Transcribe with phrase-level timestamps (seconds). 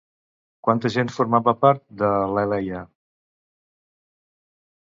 [0.67, 2.83] Quanta gent formava part de l'Heliea?